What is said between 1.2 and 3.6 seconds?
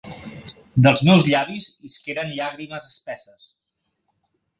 llavis isqueren llàgrimes espesses.